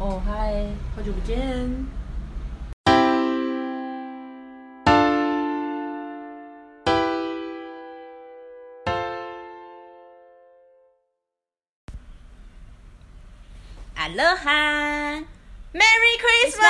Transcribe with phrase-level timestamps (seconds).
[0.00, 0.54] 哦嗨，
[0.94, 1.36] 好久不见。
[13.96, 15.16] 阿乐哈
[15.72, 16.62] Merry Christmas！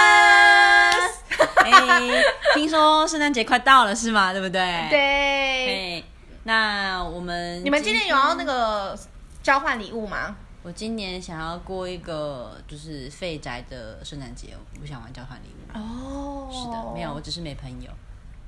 [1.57, 2.25] 哎，
[2.55, 4.33] 听说圣诞节快到了是吗？
[4.33, 4.87] 对不对？。
[4.89, 6.03] 对，哎，
[6.45, 8.99] 那我们你们今天有要那个
[9.43, 10.35] 交换礼物吗？
[10.69, 15.57] 我今年想要过一个就是废宅的圣诞节，我不想玩交换礼物。
[15.75, 17.91] 哦是的，没有，我只是没朋友。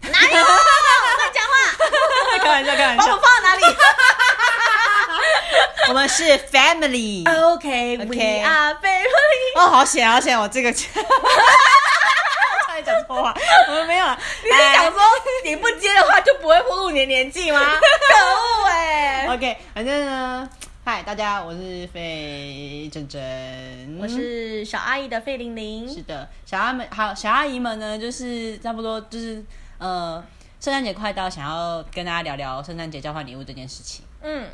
[0.02, 0.28] 哪有？
[0.36, 1.52] 乱讲话！
[2.44, 3.62] 开玩笑，开玩把我放在哪里
[5.88, 7.24] 我们是 family。
[7.26, 9.56] ？OK，We OK are family。
[9.56, 10.38] 哦，好险，好险！
[10.38, 10.90] 我这个 差
[12.74, 13.34] 点讲错话，
[13.68, 14.18] 我们没有了。
[14.44, 15.00] 你是想说
[15.46, 17.60] 你不接的话就不会暴露你的年纪吗？
[17.60, 17.66] 可
[18.62, 20.46] 恶哎！OK，反正呢，
[20.92, 25.88] 嗨，大家，我是费珍珍，我是小阿姨的费玲玲。
[25.88, 29.40] 是的，小阿们，好，小阿姨们呢，就是差不多就是
[29.78, 30.20] 呃，
[30.58, 34.04] 圣诞节快到，想要跟大家聊聊圣诞节交换礼物这件事情。
[34.20, 34.48] 嗯，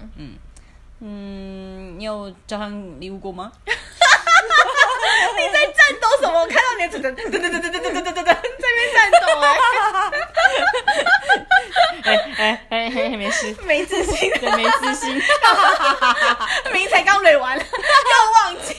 [1.00, 3.50] 嗯，你有交换礼物过吗？
[3.64, 3.72] 你
[5.54, 6.38] 在战斗什么？
[6.40, 9.16] 我看到你的噔噔噔噔噔噔噔噔噔噔在那边战斗
[12.06, 15.14] 哎哎哎，没事，没自信，对，没自信。
[16.72, 17.64] 明明才刚蕊完，又
[18.34, 18.74] 忘记。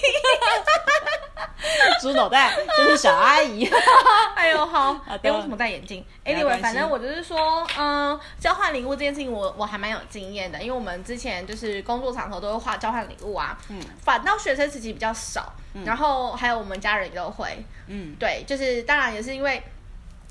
[2.02, 3.69] 猪脑袋就是小阿姨。
[4.36, 15.52] 哎呦，好，好的哎，为什么戴眼镜？Anyway，反正我就是说，嗯，交换礼物这件事情我，我还蛮有经验的，因为我们之前就是工作场合都会画交换礼物啊，嗯，反倒学生时期比较少，
[15.84, 19.62] 然后还有我们家人都会，嗯，对，就是当然也是因为。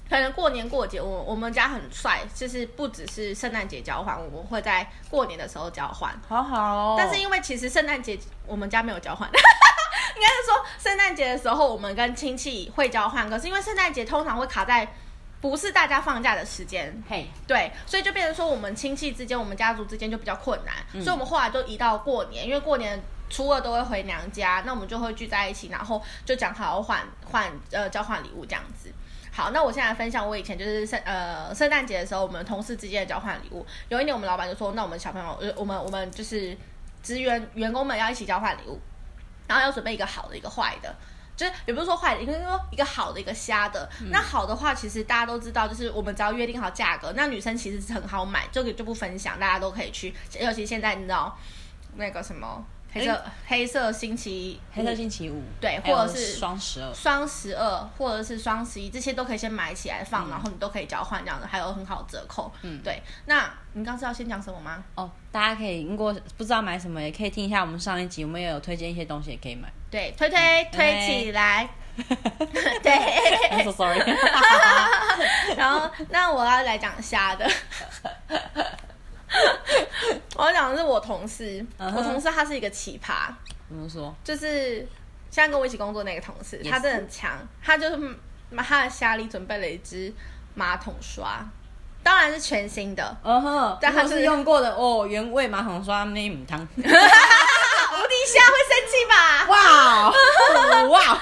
[0.08, 6.14] 可能过年过节，我我们家很帅，就是不只是圣诞节交换，我们会在过年的时候交换。
[6.28, 6.94] 好好哦。
[6.98, 14.86] 但是因为其实圣诞节我们家没有交换， 应该是说圣诞节的时候我们跟亲戚会交换，可是因为圣诞节通常会卡在
[15.40, 23.02] 不是大家放假的时间，嘿，对，所以就变成说我们亲戚之间、我们家族之间就比较困难，所以我们后来就移到过年，因为过年。
[23.28, 28.88] 初二都会回娘家，那我们就会聚在一起，然后就讲好要换换呃交换礼物这样子。
[29.36, 33.66] 好，那我现在分享我以前就是圣呃圣诞节的时候，我们同事之间的交换礼物。
[33.90, 36.56] 有一年我们老板就说，那我们小朋友，呃我们我们就是
[37.02, 38.80] 职员员工们要一起交换礼物，
[39.46, 40.96] 然后要准备一个好的，一个坏的。
[41.36, 43.86] 就是也不是说坏的，应该说一个好的，一个瞎的。
[44.10, 50.14] 那好的话，其实大家都知道，就是我们只要约定好价格，那女生其实是很好买，这个就不分享，大家都可以去。
[50.40, 51.38] 尤其现在你知道
[51.96, 52.64] 那个什么
[52.96, 62.52] 黑色、黑色星期黑色星期五，对或者是双十二，双十二或者是双十一，这些都可以先买起来放，然后你都可以交换这样的，还有很好折扣。
[62.62, 63.02] 嗯，对。
[63.26, 64.82] 那你刚是要先讲什么吗？
[64.94, 69.68] 哦，大家可以如果不知道买什么，也可以听一下我们上一集，我们也有推荐一些东西，也可以买。
[69.90, 71.68] 对，推推推起来。
[71.96, 72.92] 对
[73.50, 73.98] I'm so sorry。
[75.56, 77.50] 然后，那我要来讲虾的。
[80.36, 83.28] 我要讲的是我同事我同事他是一个奇葩，
[83.68, 84.14] 怎么说？
[84.22, 84.76] 就是
[85.30, 87.32] 现在跟我一起工作那个同事，也他真的很强，
[87.62, 88.16] 他就是嗯
[88.56, 90.12] 他的家里准备了一支
[90.54, 91.44] 马桶刷，
[92.02, 96.60] 当然是全新的，嗯哼，但他是用过的哦，原味马桶刷那母汤。
[97.96, 99.46] 无敌虾会生气吧？
[99.48, 99.56] 哇
[100.10, 101.18] 哦哇，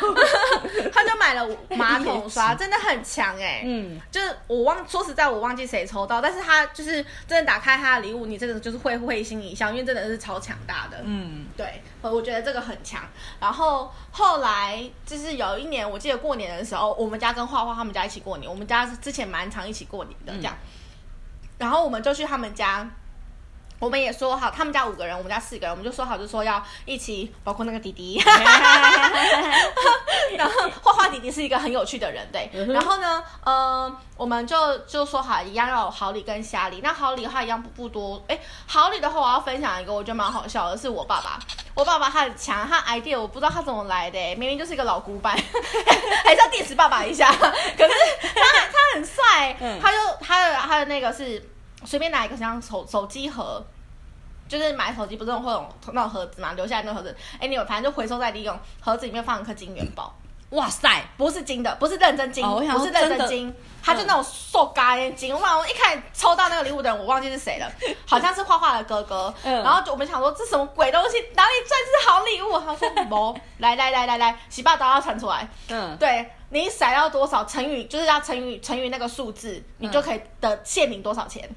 [1.35, 11.01] 买了 马桶刷，真的很强哎、嗯，就是我忘说实在我忘记谁抽到，但是他就是真的打开他的礼物，你真的就是会会心一笑，因为真的是超强大的。
[11.05, 13.03] 嗯，对，我觉得这个很强。
[13.41, 20.57] 然后后来就是有一年，我记得过年的时候，我们家跟画画他们家一起过年，我们家之前蛮常一起过年的这样。
[21.59, 22.89] 然后我们就去他们家。
[23.81, 28.19] 我们也说好，他们家五个人，我们家四个人，我们就说好，就说要一起，包括那个弟弟，
[31.25, 32.51] 画画弟弟是一个很有趣的人，对。
[32.73, 36.81] 然后呢，呃，我们就就说好，一样要有好礼跟瞎礼。
[36.83, 41.39] 那好礼的话一样不不多，哎，好礼的话我要分享一个我觉得蛮好笑的，是我爸爸。
[41.75, 45.37] 我爸爸他很强，他 idea 我不知道他怎么来的，明明就是一个老古板，
[46.25, 47.33] 还是要 diss 爸爸一下。
[47.33, 48.41] 可是他
[48.73, 51.43] 他很帅，他就他的他的那个是
[51.85, 53.65] 随便拿一个像手手机盒。
[54.47, 60.15] 就是买手机不是会有那种盒子嘛，留下来那种盒子，哎，你有反正就回收再利用，盒子里面放一颗金元宝，
[60.55, 65.39] 哇塞，不是金的，不是认真金，哦我想不是认真金，它就那种塑胶的金。
[65.39, 67.71] 哇，我一开始抽到那个礼物的人，我忘记是谁了，
[68.07, 69.35] 好像是画画的哥哥。
[69.45, 72.59] 嗯然后就我们想说这什么鬼东西，哪里算是好礼物？
[72.61, 75.49] 他说 不，来来来来来，洗把刀要传出来。
[75.69, 81.49] 嗯，对你甩到多少乘以，就是要乘以乘以那个数字，你就可以得限领多少钱。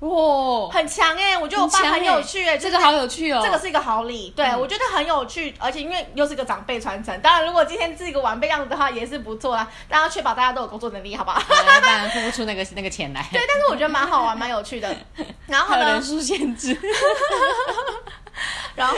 [0.00, 3.40] 哇，很强哎、我觉得我爸很有欸趣哎、就是这个好有趣哦。
[3.42, 11.40] 这个是一个好礼，对、嗯我觉得很有趣，而且因为又是一个长辈传承，当然如果今天是一个晚辈样子的话也是不错啦，但要确保大家都有工作能力，好不好？
[11.40, 13.26] 要不然付不出那个那个钱来。
[13.32, 14.94] 对，但是我觉得蛮好玩，蛮有趣的。
[15.46, 16.78] 然后人，数限制。
[18.74, 18.96] 然后，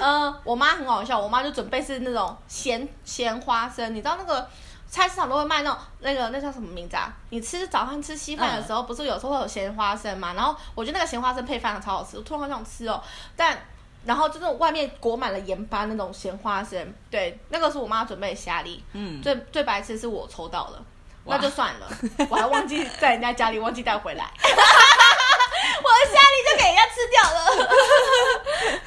[0.00, 4.48] 呃，我妈很好笑，我妈就准备是那种咸咸花生，你知道那个
[4.88, 7.12] 菜市场都会卖那种那个那叫什么名字啊？
[7.30, 10.32] 你吃早上吃稀饭的时候，不是有时候会有咸花生嘛？
[10.34, 13.02] 然后我觉得那个咸花生配饭超好吃，我突然好想吃哦。
[13.36, 13.58] 但
[14.04, 18.82] 然后就那种外面裹满了盐巴那种咸花生，对，那个是我妈准备的虾粒。
[18.92, 20.82] 嗯，最最白痴是我抽到了，
[21.24, 21.88] 那就算了，
[22.30, 27.68] 我还忘记在人家家里忘记带回来， 我的虾粒就给人家吃掉了。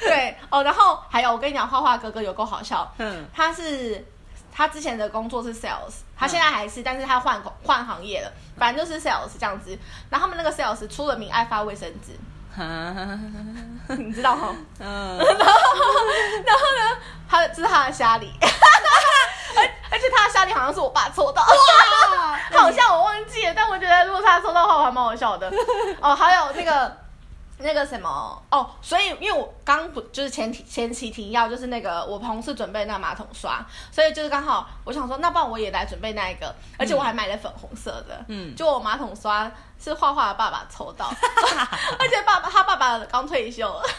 [0.00, 4.02] 对哦，然后还有我跟你讲，画画哥哥有够好笑，嗯，他是
[4.60, 9.70] 他之前的工作是 sales，他现在还是，但是他换换行业了，反正就是 sales 这样子。
[10.10, 12.12] 然后他们那个 sales 出了名爱发卫生纸，
[13.96, 14.54] 你知道哈？
[14.80, 15.18] 嗯，
[17.26, 18.30] 他这是他的虾里，
[19.56, 21.42] 而而且他的虾里好像是我爸抽到，
[22.52, 25.50] 好像我忘记了，但我觉得如果他抽到的话，我还蛮好笑的。
[26.02, 26.94] 哦，还有那个
[27.62, 39.50] 那个什么哦，所以因为我刚不就是前提前期提要就是那个我同事准备那个马桶刷，所以就是刚好我想说，那不然我也来准备那一个，而且我还买了粉红色的，嗯就我马桶刷
[39.82, 41.06] 是画画的爸爸抽到，
[41.98, 43.82] 而且爸爸他爸爸刚退休了。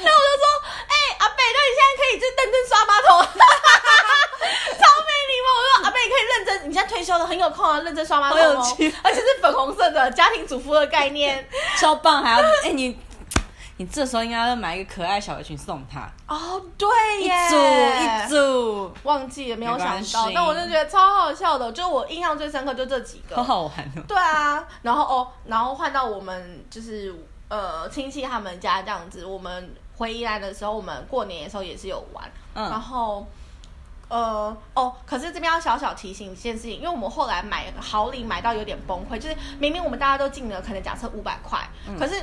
[0.00, 0.46] 那我就说，
[0.88, 3.10] 哎、阿贝，那你现在可以就认真刷马桶，
[4.78, 5.48] 超没礼貌。
[5.54, 11.46] 我说阿贝，你可以认真，你现在退休了，很有空啊，认真刷马桶哦趣，而且是粉红色的家庭主妇的概念。
[11.82, 12.96] 超棒，还要哎、你
[13.78, 16.88] 你这时候应该要买一个可爱小围裙送他，哦，对
[17.22, 23.42] 耶一，组一组，忘记了，没有想到，但我就觉得超好笑的，就我印象最深刻就这几个好。
[23.42, 24.02] 好玩哦。
[24.06, 27.12] 对啊，然后哦，然后换到我们就是
[27.48, 33.26] 呃亲戚他们家这样子，我们回宜兰的时候，我们过年的时候也是有玩，嗯然嗯后。
[34.12, 42.14] 呃哦，可是这边要小小提醒一件事情，因为我们后来买好礼买到有点崩溃，就是明明我们大家都进了，可能假设五百块，嗯可是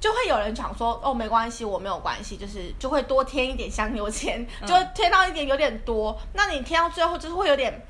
[0.00, 7.84] 就会有人讲说哦没关系，我没有关系，就是就会多添一点香油钱，就会添到一点有点多，那你添到最后就是会有点。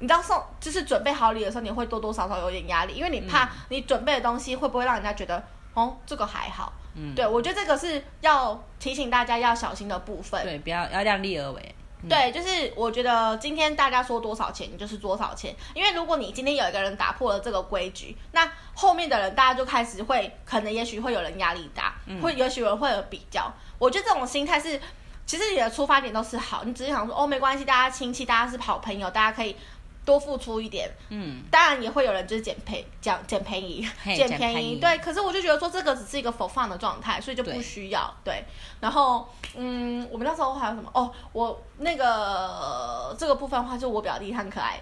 [0.00, 5.42] 你知道送就是准备好礼的时候，你会多多少少有点压力，因为你怕你准备的东西会不会让人家觉得
[5.72, 6.72] 哦这个还好。
[6.94, 10.42] 嗯，对我觉得这个是要提醒大家要小心的部分。
[10.42, 11.74] 对，不要要量力而为。
[12.08, 15.54] 对，就是我觉得今天大家说多少钱，你就是多少钱。
[15.74, 23.52] 因为如果你今天有一个人打破了这个规矩，那后面的人大家就开始会，可能也许会有人压力大，会也许有人会有比较。
[23.78, 24.80] 我觉得这种心态是，
[25.26, 29.56] 其实你的出发点都是好，你只是想说哦没关系，大家亲戚，大家是好朋友，大家可以
[30.04, 30.90] 多付出一点。
[31.08, 34.98] 嗯，当然也会有人就是捡便捡捡便宜，嘿捡便宜，捡便宜对。
[34.98, 38.44] 可是我就觉得说这个只是一个 for fun 的状态，所以就不需要对。
[38.80, 40.90] 然后嗯，我们那时候还有什么？
[40.92, 44.80] 哦，我那个这个部分的话，就我表弟他很可爱，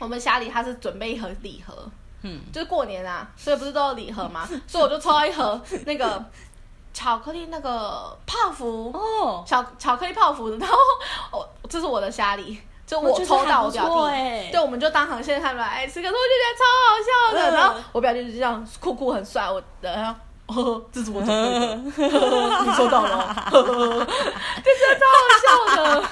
[0.00, 1.88] 我们家里他是准备一盒礼盒，
[2.22, 6.24] 嗯，就是过年啊，所以不是都有礼盒嘛， 所以我就抽到一盒那个
[6.92, 10.76] 巧克力那个泡芙，哦，巧巧克力泡芙，然后
[11.30, 17.50] 哦，这是我的虾礼，就我抽到我表弟，欸对，我们就当航线他们来吃，可是我就觉得超好笑的。
[17.50, 20.14] 嗯然后我表弟就这样酷酷很帅，我的然后。
[20.46, 24.06] 哦，这是我准备的，你收到了哦，
[24.62, 26.02] 这真的超好笑的。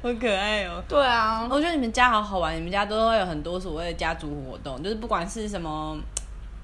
[0.00, 0.80] 好可爱哦。
[0.88, 5.98] 对啊，我觉得你们家好好玩，你们家都会有很多所谓的家族活动，就是不管是什么，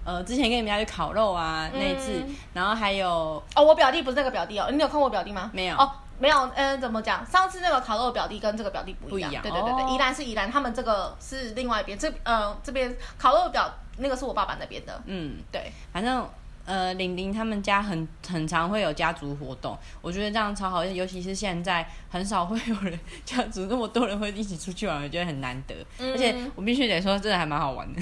[0.05, 5.51] 呃，之前跟你们家去烤肉啊、那一次，嗯然后还有哦，我表弟不是那个表弟哦，你有看我表弟吗？
[5.53, 7.25] 没有哦，没有，嗯，怎么讲？
[7.27, 9.43] 上次那个烤肉表弟跟这个表弟不一样，不一样。
[9.43, 9.91] 对对对对，哦。
[9.95, 16.29] 宜兰是宜兰，他们这个是另外一边，这呃这边烤肉表那个是我爸爸那边的，嗯，对，反正
[16.65, 25.75] 呃，玲玲他们家很很常会有家族活动，我觉得这样超好，尤其是现在很少会有人 家族那么多人会一起出去玩，我觉得很难得。
[25.99, 26.13] 嗯。
[26.13, 28.01] 而且我必须得说，真的还蛮好玩的。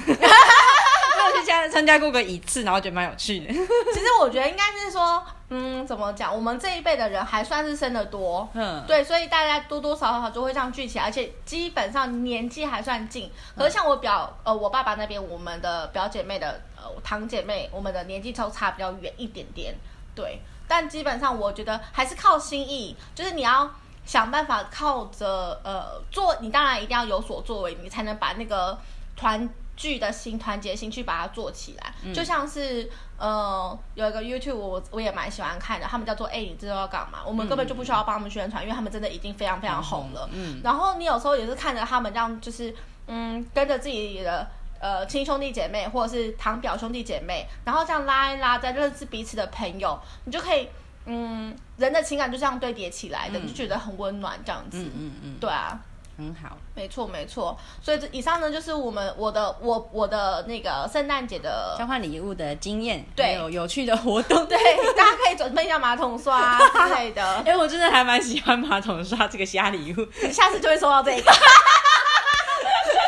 [1.44, 3.46] 加参加过个一次，然后觉得蛮有趣的。
[3.52, 6.34] 其实我觉得应该是说，嗯，怎么讲？
[6.34, 13.30] 我们这一辈的人还算是生的多，嗯，对，所以大家多多少少就会这样聚起来，而且基本上年纪还算近。
[13.56, 19.74] 可是像我表呃我爸爸那边，我们的表姐妹的呃堂姐妹，我们的年纪都差比较远一点点，
[20.14, 20.40] 对。
[20.66, 23.70] 但基本上我觉得还是靠心意，就是你要
[24.06, 28.78] 想办法靠着呃做，你当然一定要有所作为，你才能把那个
[29.14, 32.12] 团聚的心、团结心去把它做起来。
[32.12, 37.18] 就像是呃有一个 YouTube 我我也蛮喜欢看的，他们叫做哎、你知道要干嘛？
[37.26, 40.28] 我们根本就不需要帮他们宣传，因为他们真的已经非常非常红了。
[40.32, 42.74] 嗯，然后你有时候也是看着他们这样，就是
[43.06, 44.46] 嗯跟着自己的。
[44.80, 50.68] 呃亲兄弟姐妹或者是堂表兄弟姐妹，然后这样拉一拉，再认识彼此的朋友，你就可以
[51.06, 54.82] 嗯人的情感就这样堆叠起来的，你就觉得很温暖这样子。
[54.82, 55.80] 嗯嗯嗯，对啊。
[56.16, 63.26] 很好，没错没错，所以这以上呢就是我们我的我我的那个圣诞节的交换礼物的经验，对。
[63.26, 64.58] 还有有趣的活动， 对，
[64.94, 71.32] 大家可以准备一下马桶刷之类的， 哎、我真的还蛮喜欢马桶刷这个虾礼物，你下次就会收到这个。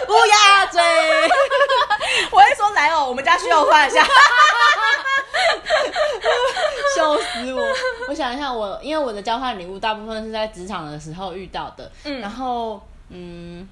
[0.09, 0.81] 乌鸦嘴，
[2.31, 4.07] 我会说来哦，我们家需要换一下。
[6.95, 7.63] 笑死我！
[8.09, 12.21] 我想一下我，因为我的交换礼物大部分是在职场的时候遇到的，嗯。
[12.21, 13.69] 然后嗯，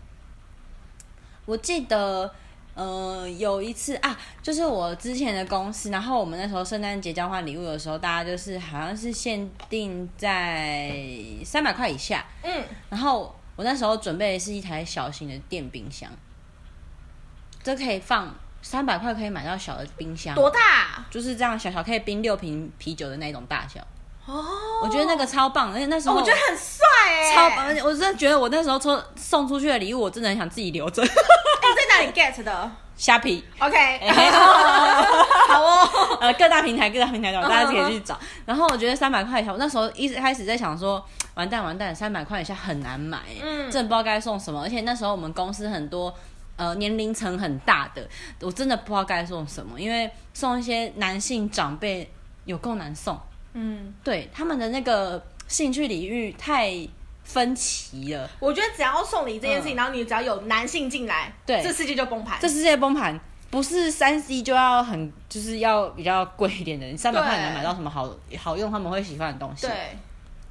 [1.47, 2.35] 我记得。
[2.77, 10.93] 呃，有一次啊，就是我之前的公司，然后我们那时候圣诞节交换礼物的时候，大家就是好像是限定在
[11.45, 16.11] 三百块以下，嗯，然后我那时候准备的是一台小型的电冰箱，
[17.63, 21.07] 这可以放三百块可以买到小的冰箱，多大？
[21.09, 23.87] 就是这样小小可以冰六瓶啤酒的那种大小。
[24.27, 24.45] 哦，
[24.83, 31.03] 我觉得那个超棒，而且那时候、哦我觉得很帅哎，超棒，我真的觉得我那时候抽送出去的礼物，我真的很想自己留着。
[31.03, 34.31] 哎，你在哪里 get 的虾皮，？OK，哎
[35.49, 36.19] 好哦。
[36.21, 38.19] 呃，各大平台各大平台都有，大家可以去找。
[38.47, 41.05] 然后我觉得三百块钱，我那时候一开始在想说，
[41.35, 44.63] 完蛋完蛋，三百块以下很难买，嗯真的不知道该送什么。
[44.63, 46.15] 而且那时候我们公司很多。
[46.57, 48.09] 呃，年龄层很大的，
[48.41, 52.09] 我真的不知道该送什么，因为送一些男性长辈
[52.45, 53.19] 有够难送。
[53.55, 56.73] 嗯，对他们的那个兴趣领域太
[57.25, 62.39] 分歧了，我觉得只要送礼这件事情，嗯然后你只要有男性进来，对这世界就崩盘。
[62.41, 63.19] 这世界崩盘。
[63.51, 69.69] 不是三 C 就要很，就是要比较贵一点的，你三百块对能买到什么好好用他们会喜欢的东西。
[69.69, 69.97] 对，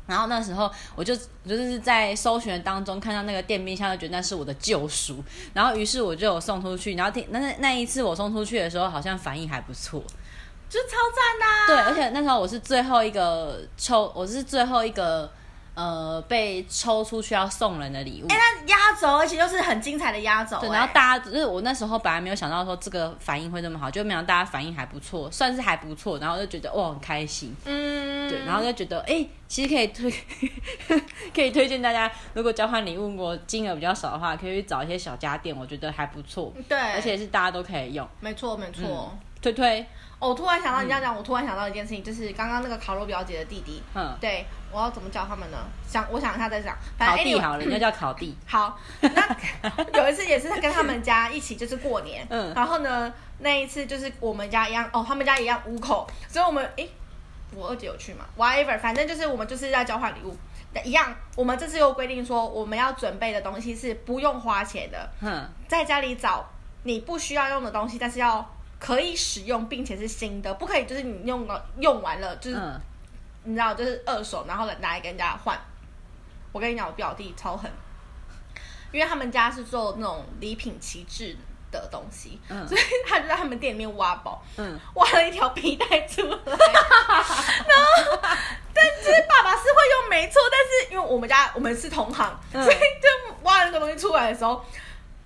[0.07, 5.22] 然后那时候我就我就是在搜寻当中看到那个电冰箱，就觉得那是我的救赎。
[5.53, 10.01] 然后于是我就有送出去，然后听那那那一次我送出去的时候，好像反应还不错。
[10.74, 11.68] 就是超赞呐啊。
[11.68, 15.32] 对，而且那时候我是最后一个抽，我是最后一个
[15.75, 18.27] 呃被抽出去要送人的礼物。
[18.30, 20.58] 哎，那压轴，而且又是很精彩的压轴。
[20.60, 30.12] 对，哎然后大家就是我那时候本来没有想到说这个反应会这么好，就没想到大家反应还不错，算是还不错，然后就觉得哇很开心，嗯，对，然后就觉得哎、其实可以推
[31.36, 39.15] 可以推荐大家，如果交换礼物我金额比较少的话，可以去找一些小家电，我觉得还不错，对，而且是大家都可以用，没错没错。
[39.42, 39.86] 推推，
[40.24, 45.58] 哦我突然想到你这样讲，我突然想到一件事情，就是刚刚那个烤肉表姐的弟弟，嗯，对我要怎么叫他们呢？
[45.86, 49.36] 想我想一下再讲，反正烤地 anyway- 好了，人家叫烤弟， 好，那
[50.01, 52.53] 有一次也是跟他们家一起，就是过年，嗯。
[52.56, 56.89] 然后呢，那一次就是我们家一样，哦，他们家一样五口，所以我们诶，
[57.53, 60.34] 我二姐有去嘛，whatever，反正就是我们就是在交换礼物，
[60.86, 66.46] 一样，我们这次又规定说我们要准备的东西是不用花钱的，嗯，在家里找
[66.84, 68.50] 你不需要用的东西，但是要
[68.83, 72.81] 可以使用并且是新的，不可以就是你用了用完了就是、嗯，
[73.45, 75.57] 你知道就是二手，然后拿来跟人家换。
[76.51, 77.71] 我跟你讲，我表弟超狠，
[78.91, 81.33] 因为他们家是做那种礼品旗帜
[81.71, 82.67] 的东西，嗯。
[82.67, 86.57] 所以他就在他们店里面挖宝，嗯，挖了一条皮带出来， 然
[87.79, 88.19] 后
[88.73, 92.61] 但是爸爸是会用没错，但是因为我们家我们是同行，嗯。
[92.61, 94.61] 所以就挖那个东西出来的时候。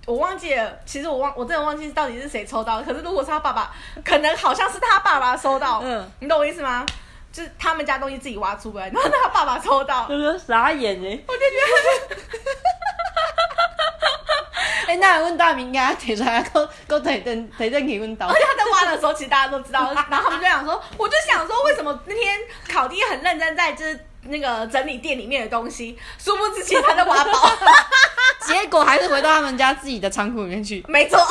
[0.07, 2.83] 我忘记了，其实我忘，我真的忘记到底是谁抽到的。
[2.83, 3.69] 可是如果是他爸爸，
[4.05, 6.85] 可能好像是他爸爸收到，嗯你懂我意思吗？
[7.29, 11.23] 就是他们家东西自己挖出来，然后他爸爸抽到，就是傻眼呢。
[11.27, 12.21] 我就觉得
[14.87, 18.33] 哎、那问大明，他提出来，够够提灯提灯去问到而。
[18.33, 22.39] 且他在挖的时候，其实大家都知道，然后他们就想说，我就想说，为什么那天
[22.71, 27.31] 考弟很认真在就是那个整理店里面的东西，殊不知其实他在挖宝，
[28.46, 31.17] 结果还是回到他们家自己的仓库里面去，没错，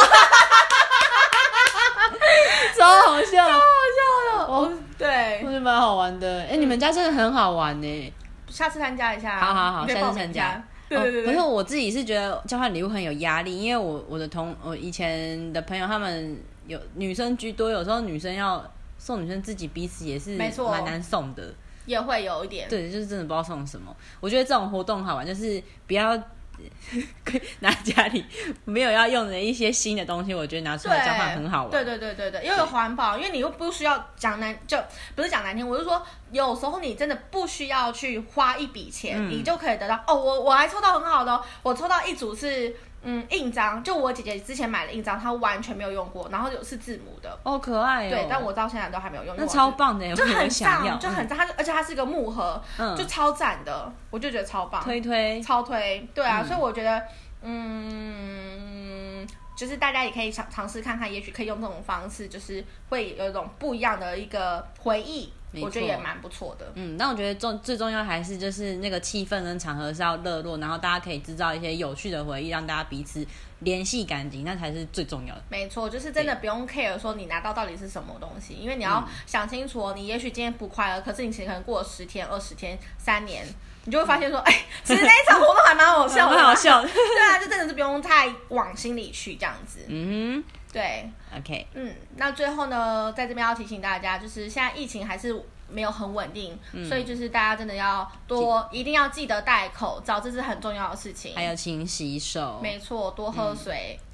[2.77, 6.43] 超好笑，超好笑的，哦，对我，觉得蛮好玩的。
[6.51, 8.13] 哎、你们家真的很好玩呢。
[8.49, 10.63] 下次参加一下，好好好，下次参加。
[10.89, 18.65] 对对对对，哦可是我自己是觉得交换礼物很有压力，因为我我的同我以前的朋友他们有女生居多，有时候女生要
[18.99, 21.55] 送女生自己彼此也是没错蛮难送的。
[21.87, 23.95] 也会有一点，对，就是真的不知道送什么。
[24.21, 26.17] 我觉得这种活动好玩，就是不要
[27.61, 28.25] 拿家里
[28.65, 31.71] 没有要用的一些新的东西，我觉得拿出，来交换很好玩。
[31.71, 34.79] 对对对对对，因为环保，因为你又不需要讲难，就
[35.15, 39.95] 不是讲难听，我是说有时候你真的不需要去花一笔钱，你就可以得到。
[40.07, 42.75] 哦，我我还抽到很好的、我抽到一组是
[43.09, 48.11] 嗯印章，就我姐姐之前买的印章，她完全没有用过，然后有是字母的，哦，可爱哦。
[48.11, 49.37] 对，但我到现在都还没有用。
[49.37, 54.83] 那因为我超棒的，就很赞，就很赞，它就而且它是一个木盒，嗯就超赞的，我就觉得超棒。
[54.83, 55.41] 推推。
[55.41, 57.01] 超推，对啊，嗯所以我觉得，
[57.43, 59.25] 嗯，
[59.57, 66.71] 就是大家也可以尝尝试看看，也许可以用这种方式，就是会有一种不一样的一个回忆，没我觉得也错蛮不错的。
[66.75, 73.27] 嗯，但我觉得重最重要还是就是那个气氛跟场合是要热络，然后大家可以制造一些有趣的回忆，让大家彼此
[73.61, 75.43] 联系感情，那才是最重要的。
[75.49, 79.95] 没错，就是真的不用 care 说你拿到到底是什么东西，因为你要嗯想清楚哦。
[79.97, 83.47] 你也许今天不快乐，可是你其实可能过了十天、二十天、三年，
[83.85, 84.53] 你就会发现说，哎、
[84.85, 89.81] 其实那一场活动还蛮好笑的，蛮好笑的 对啊，就真的是不用太往心里去这样子。
[89.89, 90.45] 嗯
[90.77, 95.35] 对，，OK，嗯，那最后呢，在这边要提醒大家，就是现在疫情还是
[95.71, 96.87] 没有很稳定，嗯。
[96.87, 101.35] 所以就是大家真的要多，一定要记得戴口罩，这是很重要的事情。
[101.35, 103.57] 还有勤洗手，没错，多喝嗯。
[103.57, 103.99] 水。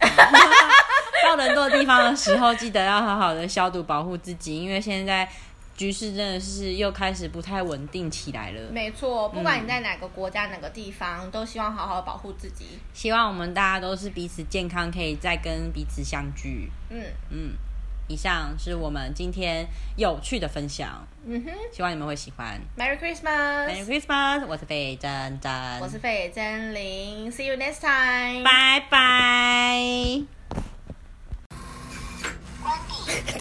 [1.25, 5.29] 到人多的地方的时候，记得要好好的消毒保护自己，因为现在
[5.77, 8.71] 局势真的是又开始不太稳定起来了。
[8.71, 12.79] 没错不管你在哪个国家哪个地方都希望好好保护自己。
[12.93, 17.03] 希望我们大家都是彼此健康可以再跟彼此相聚嗯。
[17.31, 17.55] 嗯
[18.09, 22.61] 以上是我们今天有趣的分享嗯哼希望你们会喜欢。
[22.77, 25.51] Merry christmas merry christmas 我是费真真
[25.81, 30.23] 我是费真玲 see you next time 拜拜。